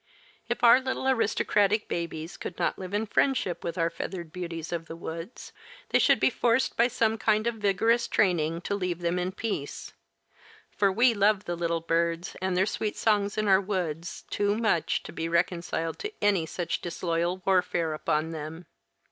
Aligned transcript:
If 0.49 0.63
our 0.63 0.79
little 0.79 1.07
aristocratic 1.07 1.87
babies 1.87 2.35
could 2.35 2.57
not 2.57 2.79
live 2.79 2.91
in 2.91 3.05
friendship 3.05 3.63
with 3.63 3.77
our 3.77 3.91
feathered 3.91 4.31
beauties 4.33 4.71
of 4.71 4.87
the 4.87 4.95
woods, 4.95 5.51
they 5.89 5.99
should 5.99 6.19
be 6.19 6.31
forced 6.31 6.75
by 6.75 6.87
some 6.87 7.19
kind 7.19 7.45
of 7.45 7.53
vigorous 7.61 8.07
training 8.07 8.61
to 8.61 8.73
leave 8.73 9.01
them 9.01 9.19
in 9.19 9.31
peace; 9.31 9.93
for 10.71 10.91
we 10.91 11.13
loved 11.13 11.45
the 11.45 11.55
little 11.55 11.81
birds, 11.81 12.35
and 12.41 12.57
their 12.57 12.65
sweet 12.65 12.97
songs 12.97 13.37
in 13.37 13.47
our 13.47 13.61
woods, 13.61 14.23
too 14.31 14.55
much 14.57 15.03
to 15.03 15.13
be 15.13 15.29
reconciled 15.29 15.99
to 15.99 16.11
any 16.19 16.47
such 16.47 16.81
disloyal 16.81 17.43
warfare 17.45 17.93
upon 17.93 18.31
them. 18.31 18.65